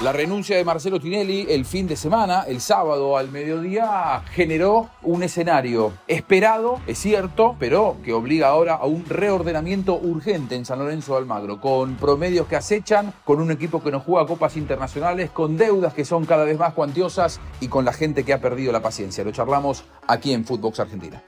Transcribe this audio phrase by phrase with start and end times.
[0.00, 5.22] La renuncia de Marcelo Tinelli el fin de semana, el sábado al mediodía, generó un
[5.22, 11.12] escenario esperado, es cierto, pero que obliga ahora a un reordenamiento urgente en San Lorenzo
[11.12, 15.56] de Almagro, con promedios que acechan, con un equipo que no juega copas internacionales, con
[15.56, 18.82] deudas que son cada vez más cuantiosas y con la gente que ha perdido la
[18.82, 19.22] paciencia.
[19.22, 21.22] Lo charlamos aquí en Footbox Argentina.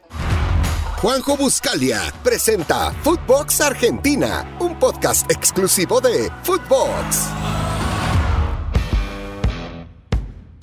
[1.01, 7.66] Juanjo Buscalia presenta Footbox Argentina, un podcast exclusivo de Footbox.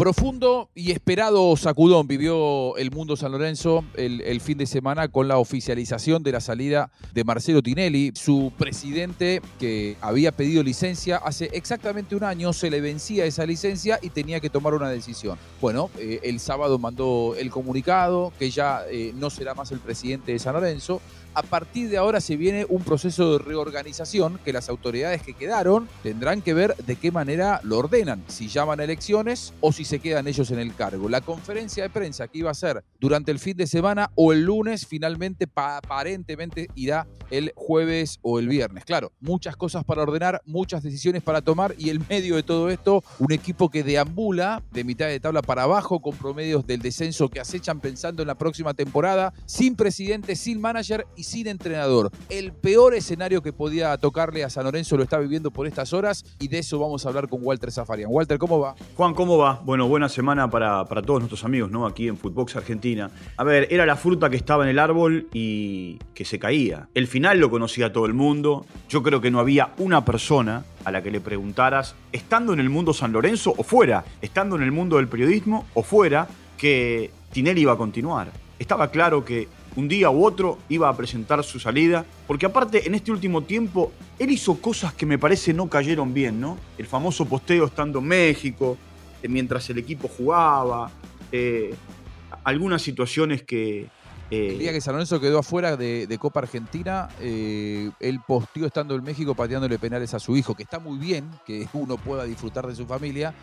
[0.03, 5.38] Profundo y esperado sacudón vivió el mundo San Lorenzo el, fin de semana con la
[5.38, 12.17] oficialización de la salida de Marcelo Tinelli, su presidente que había pedido licencia hace exactamente
[12.17, 15.38] un año, se le vencía esa licencia y tenía que tomar una decisión.
[15.62, 20.34] Bueno, eh, el sábado mandó el comunicado que ya eh, no será más el presidente
[20.34, 20.99] de San Lorenzo
[21.36, 25.88] a partir de ahora se viene un proceso de reorganización que las autoridades que quedaron
[26.02, 30.00] tendrán que ver de qué manera lo ordenan, si llaman a elecciones o si se
[30.00, 31.10] quedan ellos en el cargo.
[31.10, 34.44] La conferencia de prensa que iba a ser durante el fin de semana o el
[34.44, 38.85] lunes finalmente aparentemente irá el jueves o el viernes.
[38.85, 43.04] Claro, muchas cosas para ordenar, muchas decisiones para tomar y en medio de todo esto
[43.18, 47.40] un equipo que deambula de mitad de tabla para abajo con promedios del descenso que
[47.40, 52.12] acechan pensando en la próxima temporada, sin presidente, sin manager sin entrenador.
[52.29, 56.26] El peor escenario que podía tocarle a San Lorenzo lo está viviendo por estas horas
[56.40, 58.10] y de eso vamos a hablar con Walter Zafarian.
[58.12, 58.76] Walter, ¿cómo va?
[58.96, 59.62] Juan, ¿cómo va?
[59.63, 61.85] Bueno, buena semana para, para todos nuestros amigos, ¿no?
[61.85, 63.10] Aquí en Footbox Argentina.
[63.38, 66.90] A ver, era la fruta que estaba en el árbol y que se caía.
[66.94, 68.66] El final lo conocía todo el mundo.
[68.90, 72.69] Yo creo que no había una persona a la que le preguntaras, estando en el
[72.69, 77.62] mundo San Lorenzo o fuera, estando en el mundo del periodismo o fuera, que Tinelli
[77.62, 78.31] iba a continuar.
[78.59, 82.96] Estaba claro que un día u otro iba a presentar su salida, porque aparte en
[82.96, 86.57] este último tiempo él hizo cosas que me parece no cayeron bien, ¿no?
[86.78, 88.78] El famoso posteo estando en México,
[89.22, 90.91] eh, mientras el equipo jugaba,
[91.31, 91.74] eh,
[92.44, 93.88] algunas situaciones que...
[94.31, 99.03] Eh, el día que San Lorenzo quedó afuera de, Copa Argentina, él posteó estando en
[99.03, 102.73] México pateándole penales a su hijo, que está muy bien que uno pueda disfrutar de
[102.73, 103.34] su familia,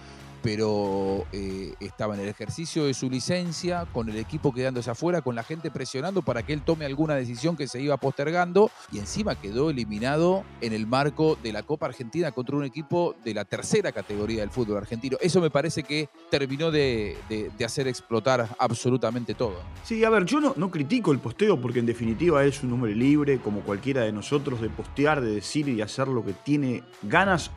[0.43, 5.35] pero eh, estaba en el ejercicio de su licencia, con el equipo quedándose afuera, con
[5.35, 9.35] la gente presionando para que él tome alguna decisión que se iba postergando y encima
[9.35, 13.93] quedó eliminado en el marco de la Copa Argentina contra un equipo de la tercera
[13.93, 15.17] categoría del fútbol argentino.
[15.21, 17.17] Eso me parece que terminó de,
[17.65, 19.61] hacer explotar absolutamente todo.
[19.85, 22.95] Sí, a ver, yo no, no critico el posteo porque en definitiva es un hombre
[22.95, 26.83] libre, como cualquiera de nosotros, de postear, de decir y de hacer lo que tiene
[27.03, 27.51] ganas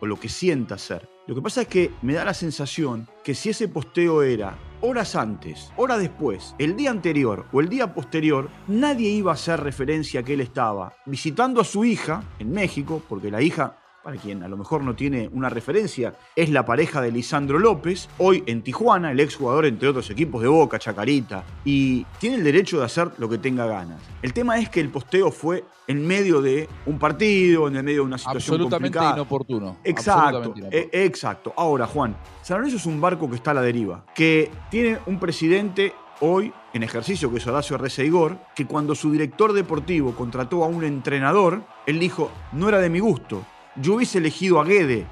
[0.00, 1.08] o lo que sienta hacer.
[1.26, 5.14] Lo que pasa es que me da la sensación que si ese posteo era horas
[5.14, 10.20] antes, horas después, el día anterior o el día posterior, nadie iba a hacer referencia
[10.20, 14.42] a que él estaba visitando a su hija en México, porque la hija para quien
[14.42, 18.62] a lo mejor no tiene una referencia, es la pareja de Lisandro López, hoy en
[18.62, 23.10] Tijuana, el exjugador entre otros equipos de Boca, Chacarita, y tiene el derecho de hacer
[23.18, 24.00] lo que tenga ganas.
[24.22, 28.06] El tema es que el posteo fue en medio de un partido, en medio de
[28.06, 29.78] una situación Absolutamente inoportuno.
[29.84, 31.52] Exacto, e, exacto.
[31.56, 35.18] Ahora, Juan, San Lorenzo es un barco que está a la deriva, que tiene un
[35.18, 40.68] presidente hoy en ejercicio, que es Horacio Receigor, que cuando su director deportivo contrató a
[40.68, 43.44] un entrenador, él dijo, no era de mi gusto,
[43.76, 45.06] yo hubiese elegido a Guede,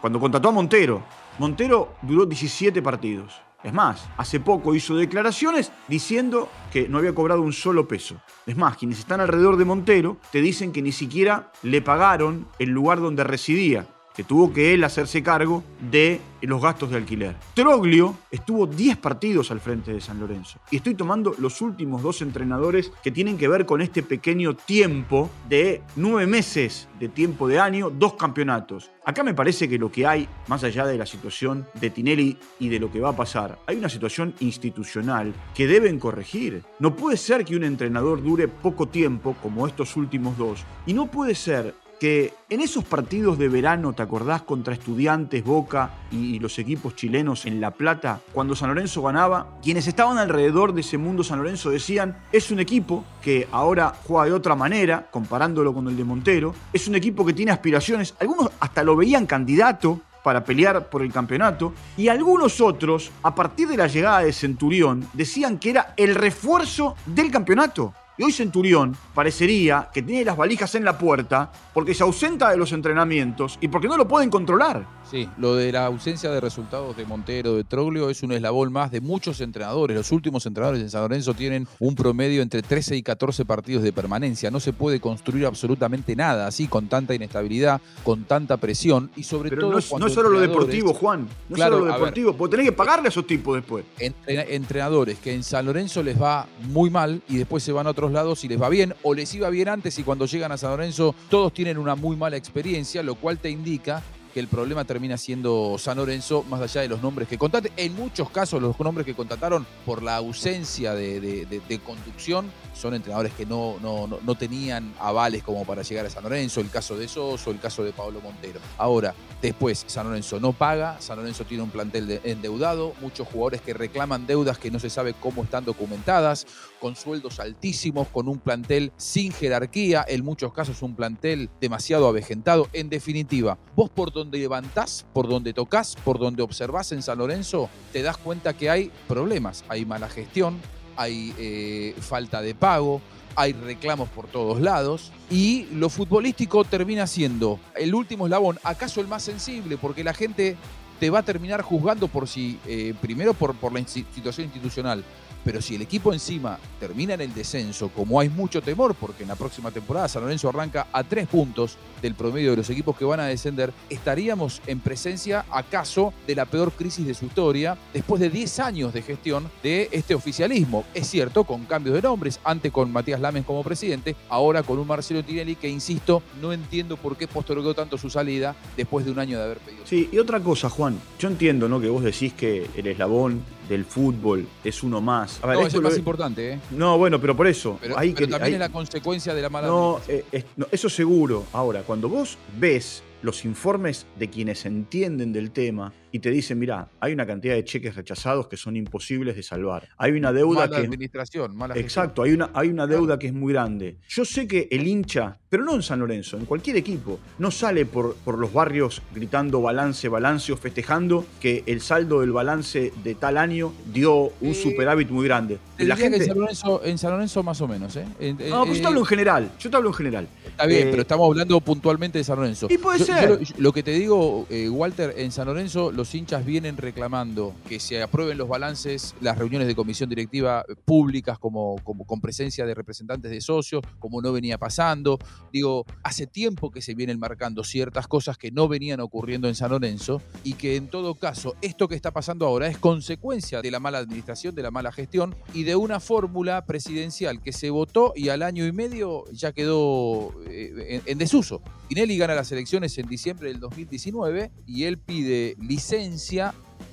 [0.00, 1.02] cuando contrató a Montero.
[1.38, 3.40] Montero duró 17 partidos.
[3.62, 8.20] Es más, hace poco hizo declaraciones diciendo que no había cobrado un solo peso.
[8.46, 12.70] Es más, quienes están alrededor de Montero te dicen que ni siquiera le pagaron el
[12.70, 13.86] lugar donde residía
[14.18, 15.62] que tuvo que él hacerse cargo
[15.92, 17.36] de los gastos de alquiler.
[17.54, 20.58] Troglio estuvo 10 partidos al frente de San Lorenzo.
[20.72, 25.30] Y estoy tomando los últimos dos entrenadores que tienen que ver con este pequeño tiempo
[25.48, 28.90] de nueve meses de tiempo de año, dos campeonatos.
[29.04, 32.70] Acá me parece que lo que hay, más allá de la situación de Tinelli y
[32.70, 36.64] de lo que va a pasar, hay una situación institucional que deben corregir.
[36.80, 41.06] No puede ser que un entrenador dure poco tiempo, como estos últimos dos, y no
[41.06, 44.42] puede ser que en esos partidos de verano, ¿te acordás?
[44.42, 49.86] Contra estudiantes, Boca y los equipos chilenos en La Plata, cuando San Lorenzo ganaba, quienes
[49.86, 54.32] estaban alrededor de ese mundo San Lorenzo decían, es un equipo que ahora juega de
[54.32, 58.82] otra manera, comparándolo con el de Montero, es un equipo que tiene aspiraciones, algunos hasta
[58.82, 63.86] lo veían candidato para pelear por el campeonato, y algunos otros, a partir de la
[63.86, 67.94] llegada de Centurión, decían que era el refuerzo del campeonato.
[68.18, 72.56] Y hoy Centurión parecería que tiene las valijas en la puerta porque se ausenta de
[72.56, 74.84] los entrenamientos y porque no lo pueden controlar.
[75.08, 78.90] Sí, lo de la ausencia de resultados de Montero, de Troglio, es un eslabón más
[78.90, 79.96] de muchos entrenadores.
[79.96, 83.92] Los últimos entrenadores en San Lorenzo tienen un promedio entre 13 y 14 partidos de
[83.92, 84.50] permanencia.
[84.50, 89.48] No se puede construir absolutamente nada así, con tanta inestabilidad, con tanta presión y sobre
[89.48, 89.70] Pero todo.
[89.72, 91.26] no es, no solo lo deportivo, Juan.
[91.48, 92.00] No Claro, es solo lo a ver.
[92.06, 93.84] deportivo, porque tenés que pagarle a esos tipos después.
[93.98, 97.90] entre- entrenadores que en San Lorenzo les va muy mal y después se van a
[97.90, 100.58] otros lados y les va bien, o les iba bien antes y cuando llegan a
[100.58, 104.02] San Lorenzo todos tienen una muy mala experiencia, lo cual te indica
[104.32, 107.72] que el problema termina siendo San Lorenzo, más allá de los nombres que contate.
[107.76, 113.44] En muchos casos, los nombres que contrataron por la ausencia de, conducción son entrenadores que
[113.46, 116.60] no, no, no- tenían avales como para llegar a San Lorenzo.
[116.60, 118.60] El caso de Soso, el caso de Pablo Montero.
[118.76, 123.60] Ahora, después, San Lorenzo no paga, San Lorenzo tiene un plantel de- endeudado, muchos jugadores
[123.62, 126.46] que reclaman deudas que no se sabe cómo están documentadas,
[126.80, 132.68] con sueldos altísimos, con un plantel sin jerarquía, en muchos casos un plantel demasiado avejentado.
[132.72, 137.70] En definitiva, vos por donde levantás, por donde tocas, por donde observás en San Lorenzo,
[137.92, 140.60] te das cuenta que hay problemas, hay mala gestión,
[140.96, 143.00] hay eh, falta de pago,
[143.36, 149.06] hay reclamos por todos lados y lo futbolístico termina siendo el último eslabón, acaso el
[149.06, 150.56] más sensible, porque la gente
[150.98, 155.04] te va a terminar juzgando por si, eh, primero por, por la situación institucional,
[155.48, 159.30] pero si el equipo encima termina en el descenso, como hay mucho temor, porque en
[159.30, 163.06] la próxima temporada San Lorenzo arranca a tres puntos del promedio de los equipos que
[163.06, 168.20] van a descender, estaríamos en presencia, acaso, de la peor crisis de su historia, después
[168.20, 170.84] de 10 años de gestión de este oficialismo.
[170.92, 174.86] Es cierto, con cambios de nombres, antes con Matías Lames como presidente, ahora con un
[174.86, 179.18] Marcelo Tinelli que, insisto, no entiendo por qué postergó tanto su salida después de un
[179.18, 179.86] año de haber pedido.
[179.86, 180.98] Sí, y otra cosa, Juan.
[181.18, 181.80] Yo entiendo, ¿no?
[181.80, 185.37] Que vos decís que el eslabón del fútbol es uno más.
[185.42, 186.60] A ver, no, es el más importante, ¿eh?
[186.70, 187.78] No, bueno, pero por eso.
[187.80, 190.44] Pero, hay pero que- también hay- es la consecuencia de la mala No, eh, es-
[190.56, 191.44] no, eso seguro.
[191.52, 196.88] Ahora, cuando vos ves los informes de quienes entienden del tema y te dicen, mira,
[197.00, 199.88] hay una cantidad de cheques rechazados que son imposibles de salvar.
[199.98, 200.86] Hay una deuda mala que...
[200.86, 201.74] administración, mala.
[201.76, 203.96] Exacto, hay una, hay una deuda que es muy grande.
[204.08, 207.84] Yo sé que el hincha, pero no en San Lorenzo, en cualquier equipo, no sale
[207.86, 213.14] por, por los barrios gritando balance, balance o festejando que el saldo del balance de
[213.14, 215.58] tal año dio un Eh, superávit muy grande.
[215.76, 216.18] Te La que gente...
[216.18, 218.04] en San, Lorenzo, en San Lorenzo más o menos, ¿eh?
[218.48, 219.50] No, pues yo eh, te hablo en general.
[219.60, 220.28] Yo te hablo en general.
[220.46, 222.66] Está bien, Eh, pero estamos hablando puntualmente de San Lorenzo.
[222.70, 223.20] Y puede Yo- ser.
[223.22, 226.76] yo lo, yo- lo que te digo, eh, Walter, en San Lorenzo los hinchas vienen
[226.76, 232.64] reclamando que se aprueben los balances, las reuniones de comisión directiva públicas como, con presencia
[232.64, 235.18] de representantes de socios, como no venía pasando.
[235.52, 239.72] Digo, hace tiempo que se vienen marcando ciertas cosas que no venían ocurriendo en San
[239.72, 243.80] Lorenzo y que en todo caso esto que está pasando ahora es consecuencia de la
[243.80, 248.28] mala administración, de la mala gestión y de una fórmula presidencial que se votó y
[248.28, 251.60] al año y medio ya quedó eh, en, en desuso.
[251.88, 255.87] Tinelli gana las elecciones en diciembre del 2019 y él pide licencia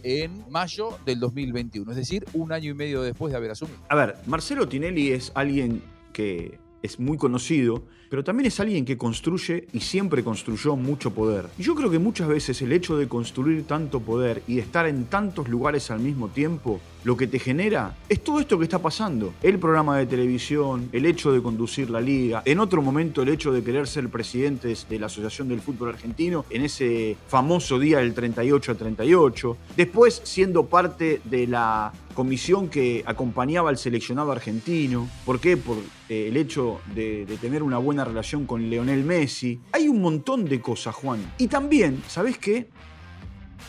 [0.03, 3.77] en mayo del 2021, es decir, un año y medio después de haber asumido.
[3.89, 5.81] A ver, Marcelo Tinelli es alguien
[6.13, 11.47] que es muy conocido, pero también es alguien que construye y siempre construyó mucho poder.
[11.57, 14.85] Y yo creo que muchas veces el hecho de construir tanto poder y de estar
[14.85, 18.79] en tantos lugares al mismo tiempo, lo que te genera es todo esto que está
[18.79, 19.33] pasando.
[19.43, 23.51] El programa de televisión, el hecho de conducir la liga, en otro momento el hecho
[23.51, 28.13] de querer ser presidente de la Asociación del Fútbol Argentino, en ese famoso día del
[28.13, 35.07] 38 a 38, después siendo parte de la comisión que acompañaba al seleccionado argentino.
[35.25, 35.57] ¿Por qué?
[35.57, 35.77] Por
[36.09, 39.59] eh, el hecho de, de tener una buena relación con Leonel Messi.
[39.73, 41.19] Hay un montón de cosas, Juan.
[41.37, 42.67] Y también, ¿sabes qué?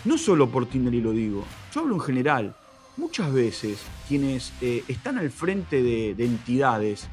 [0.05, 2.57] No solo por Tinelli lo digo, yo hablo en general.
[2.97, 7.09] Muchas veces quienes eh, están al frente de, de entidades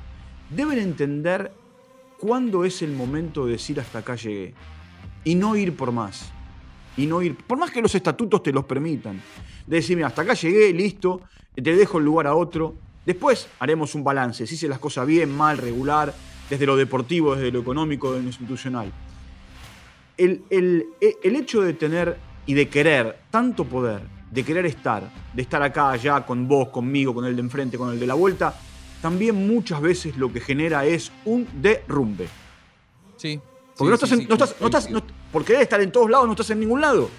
[0.49, 1.51] deben entender
[2.19, 4.53] cuándo es el momento de decir hasta acá llegué
[5.23, 6.31] y no ir por más.
[6.95, 9.19] Y no ir, por más que los estatutos te los permitan,
[9.65, 11.21] de decir, hasta acá llegué, listo,
[11.55, 12.75] te dejo el lugar a otro.
[13.05, 16.13] Después haremos un balance, si hice las cosas bien, mal, regular,
[16.49, 18.91] desde lo deportivo, desde lo económico, desde lo institucional.
[20.17, 20.87] El, el-
[21.23, 25.91] el hecho de tener y de querer tanto poder, de querer estar, de estar acá,
[25.91, 28.53] allá, con vos, conmigo, con el de enfrente, con el de la vuelta,
[29.01, 32.27] también muchas veces lo que genera es un derrumbe.
[33.17, 33.39] Sí.
[33.77, 35.81] Porque sí, no estás, sí, en- sí, no estás, no estás, no- por querer estar
[35.81, 37.09] en todos lados, no estás en ningún lado.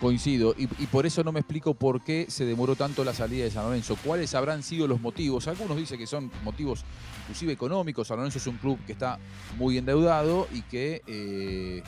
[0.00, 3.50] Coincido, y, por eso no me explico por qué se demoró tanto la salida de
[3.50, 3.96] San Lorenzo.
[4.04, 5.48] ¿Cuáles habrán sido los motivos?
[5.48, 6.84] Algunos dicen que son motivos
[7.22, 8.08] inclusive económicos.
[8.08, 9.18] San Lorenzo es un club que está
[9.56, 11.82] muy endeudado y que eh,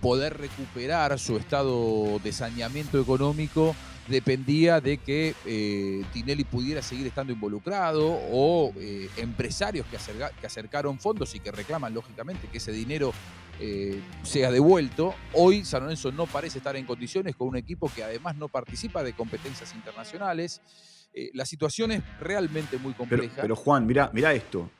[0.00, 3.74] poder recuperar su estado de saneamiento económico
[4.08, 9.96] dependía de que eh, Tinelli pudiera seguir estando involucrado o eh, empresarios que,
[10.40, 13.12] que, acercaron fondos y que reclaman lógicamente que ese dinero
[13.60, 15.14] eh, sea devuelto.
[15.34, 19.02] Hoy San Lorenzo no parece estar en condiciones con un equipo que además no participa
[19.02, 20.60] de competencias internacionales.
[21.34, 23.42] la situación es realmente muy compleja.
[23.42, 24.70] Pero, Juan, mira, mira esto.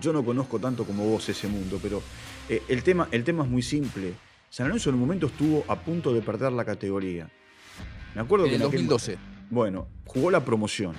[0.00, 2.02] yo no conozco tanto como vos ese mundo, pero
[2.48, 4.14] el, tema, el tema es muy simple
[4.50, 7.28] San Lorenzo en un momento estuvo a punto de perder la categoría.
[8.14, 9.18] Me acuerdo en que en 2012.
[9.50, 10.94] bueno, jugó la promoción.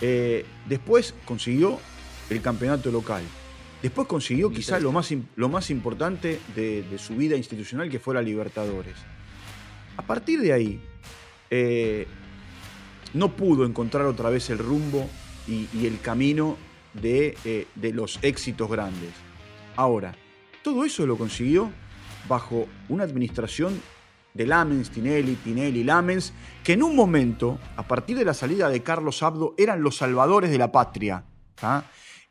[0.00, 1.78] Eh, después consiguió
[2.28, 3.22] el campeonato local.
[3.82, 8.22] Después consiguió quizás lo más, lo más importante de, su vida institucional, que fue la
[8.22, 8.96] Libertadores.
[9.96, 10.80] A partir de ahí,
[11.50, 12.06] eh,
[13.14, 15.08] no pudo encontrar otra vez el rumbo
[15.46, 16.56] y, el camino
[16.94, 19.10] de, eh, de los éxitos grandes.
[19.76, 20.14] Ahora,
[20.62, 21.70] todo eso lo consiguió
[22.28, 23.80] bajo una administración
[24.34, 26.32] de Lamens, Tinelli, Tinelli, Lamens,
[26.64, 30.50] que en un momento, a partir de la salida de Carlos Abdo, eran los salvadores
[30.50, 31.24] de la patria.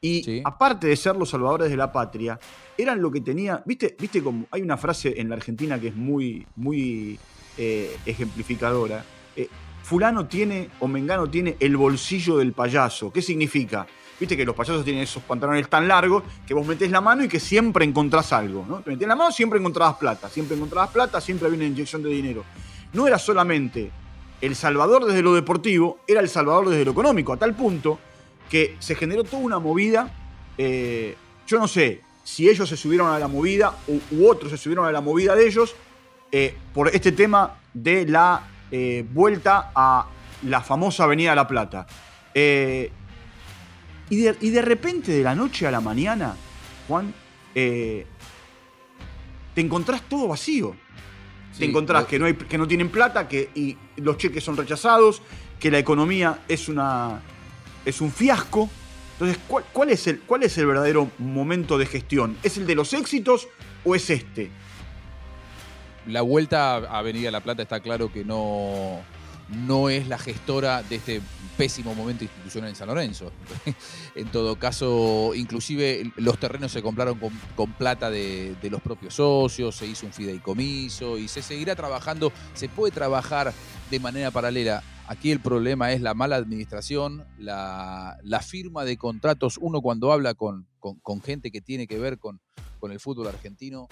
[0.02, 2.40] Y aparte de ser los salvadores de la patria,
[2.78, 5.96] eran lo que tenía, viste, viste como hay una frase en la Argentina que es
[5.96, 7.20] muy, muy
[7.58, 9.06] eh, ejemplificadora.
[9.36, 9.48] Eh,
[9.84, 13.12] fulano tiene o Mengano tiene el bolsillo del payaso.
[13.12, 13.86] ¿Qué significa?
[14.22, 17.28] Viste que los payasos tienen esos pantalones tan largos que vos metés la mano y
[17.28, 18.82] que siempre encontrás algo, ¿no?
[18.82, 22.12] Te metés la mano, siempre encontrabas plata, siempre encontrabas plata, siempre había una inyección de
[22.12, 22.44] dinero.
[22.94, 23.90] No era solamente
[24.40, 27.98] el salvador desde lo deportivo, era el salvador desde lo económico, a tal punto
[28.48, 30.14] que se generó toda una movida.
[30.56, 31.16] Eh,
[31.48, 34.92] yo no sé si ellos se subieron a la movida u, otros se subieron a
[34.92, 35.74] la movida de ellos
[36.32, 40.06] eh, por este tema de la eh, vuelta a
[40.44, 41.88] la famosa Avenida La Plata.
[44.12, 46.36] Y de, repente, de la noche a la mañana,
[46.86, 47.14] Juan,
[47.56, 48.06] eh,
[49.56, 50.76] te encontrás todo vacío.
[51.58, 55.22] te encontrás que no, hay, que no tienen plata, que y los cheques son rechazados,
[55.58, 57.22] que la economía es, una,
[57.86, 58.70] es un fiasco.
[59.14, 62.36] Entonces, ¿cuál, es el, ¿cuál es el verdadero momento de gestión?
[62.44, 63.48] ¿Es el de los éxitos
[63.86, 64.52] o es este?
[66.06, 69.00] La vuelta a Avenida La Plata está claro que no,
[69.52, 71.22] no es la gestora de este
[71.58, 73.32] pésimo momento institucional en San Lorenzo.
[74.16, 77.20] en todo caso, inclusive los terrenos se compraron
[77.56, 82.70] con, plata de, los propios socios, se hizo un fideicomiso y se seguirá trabajando, se
[82.70, 83.54] puede trabajar
[83.90, 84.84] de manera paralela.
[85.08, 89.58] Aquí el problema es la mala administración, la, firma de contratos.
[89.60, 90.68] Uno cuando habla con,
[91.24, 92.40] gente que tiene que ver con,
[92.80, 93.88] con el fútbol argentino,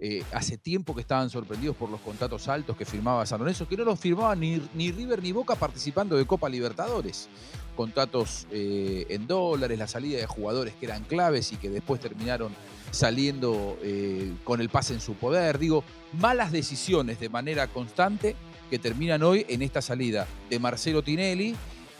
[0.00, 3.76] eh, hace tiempo que estaban sorprendidos por los contratos altos que firmaba San Lorenzo, que
[3.76, 7.28] no los firmaba ni, River ni Boca participando de Copa Libertadores.
[7.76, 12.52] Contratos eh, en dólares, la salida de jugadores que eran claves y que después terminaron
[12.90, 15.58] saliendo eh, con el pase en su poder.
[15.58, 18.34] Digo, malas decisiones de manera constante
[18.70, 21.54] que terminan hoy en esta salida de Marcelo Tinelli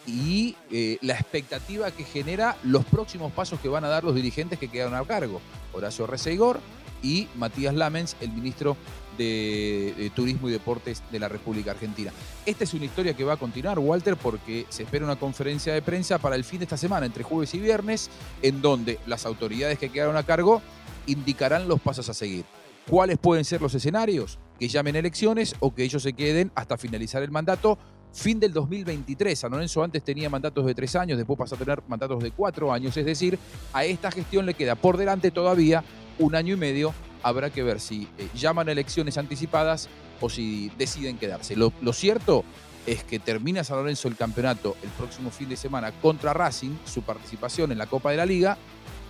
[0.06, 0.56] y
[1.00, 4.94] la expectativa que genera los próximos pasos que van a dar los dirigentes que quedaron
[4.94, 5.40] a cargo.
[5.72, 6.60] Horacio Reseigor,
[7.04, 8.76] y Matías Lamens, el ministro
[9.16, 12.10] de, Turismo y Deportes de la República Argentina.
[12.46, 15.82] Esta es una historia que va a continuar, Walter, porque se espera una conferencia de
[15.82, 18.10] prensa para el fin de esta semana, entre jueves y viernes,
[18.42, 20.62] en donde las autoridades que quedaron a cargo
[21.06, 22.44] indicarán los pasos a seguir.
[22.88, 24.38] ¿Cuáles pueden ser los escenarios?
[24.58, 27.78] Que llamen elecciones o que ellos se queden hasta finalizar el mandato.
[28.12, 29.36] Fin del 2023.
[29.38, 32.72] San Lorenzo antes tenía mandatos de tres años, después pasó a tener mandatos de cuatro
[32.72, 32.96] años.
[32.96, 33.38] Es decir,
[33.72, 35.82] a esta gestión le queda por delante todavía
[36.18, 39.88] un año y medio, habrá que ver si eh, llaman elecciones anticipadas
[40.20, 41.56] o si deciden quedarse.
[41.56, 42.44] Lo, cierto
[42.86, 47.02] es que termina San Lorenzo el campeonato el próximo fin de semana contra Racing, su
[47.02, 48.58] participación en la Copa de la Liga,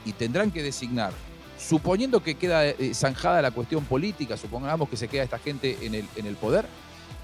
[0.05, 1.13] y tendrán que designar,
[1.59, 5.95] suponiendo que queda eh, zanjada la cuestión política, supongamos que se queda esta gente en
[5.95, 6.67] el, en el poder,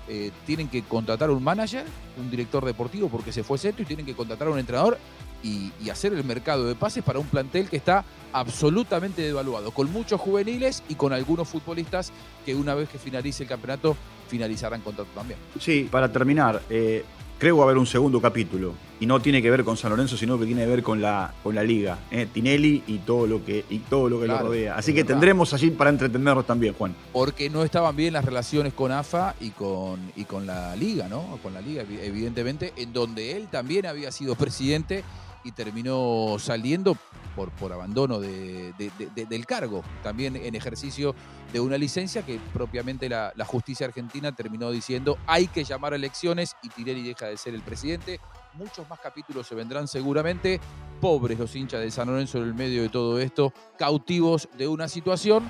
[0.08, 1.84] eh, tienen que contratar un manager,
[2.18, 4.98] un director deportivo porque se fue Seto y tienen que contratar a un entrenador
[5.42, 10.20] y, hacer el mercado de pases para un plantel que está absolutamente devaluado, con muchos
[10.20, 12.12] juveniles y con algunos futbolistas
[12.46, 13.96] que una vez que finalice el campeonato
[14.28, 15.38] finalizarán contrato también.
[15.58, 17.04] Sí, para terminar, eh,
[17.40, 20.44] creo haber un segundo capítulo y no tiene que ver con San Lorenzo, sino que
[20.44, 23.78] tiene que ver con la, con la liga, eh, Tinelli y todo lo que, y
[23.78, 24.76] todo lo, que lo rodea.
[24.76, 26.94] Así que tendremos allí para entretenernos también, Juan.
[27.12, 31.38] Porque no estaban bien las relaciones con AFA y con, y con la liga, ¿no?
[31.42, 35.02] Con la liga, evidentemente, en donde él también había sido presidente
[35.44, 36.96] y terminó saliendo
[37.34, 38.72] por, por abandono de,
[39.14, 41.14] del cargo, también en ejercicio
[41.52, 46.56] de una licencia que propiamente la, justicia argentina terminó diciendo hay que llamar a elecciones
[46.62, 48.20] y Tirelli deja de ser el presidente.
[48.54, 50.60] Muchos más capítulos se vendrán seguramente.
[51.00, 54.88] Pobres los hinchas de San Lorenzo en el medio de todo esto, cautivos de una
[54.88, 55.48] situación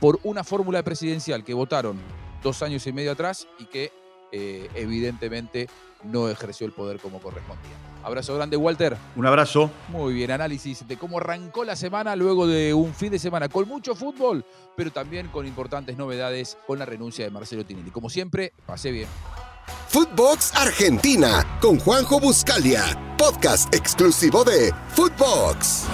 [0.00, 1.98] por una fórmula presidencial que votaron
[2.42, 3.92] dos años y medio atrás y que
[4.32, 5.68] eh, evidentemente
[6.04, 7.76] no ejerció el poder como correspondía.
[8.02, 8.96] Abrazo grande, Walter.
[9.16, 9.70] Un abrazo.
[9.88, 13.68] Muy bien, análisis de cómo arrancó la semana luego de un fin de semana con
[13.68, 14.44] mucho fútbol,
[14.76, 17.90] pero también con importantes novedades con la renuncia de Marcelo Tinelli.
[17.90, 19.08] Como siempre, pasé bien.
[19.88, 22.84] Footbox Argentina con Juanjo Buscalia,
[23.18, 25.86] podcast exclusivo de Footbox.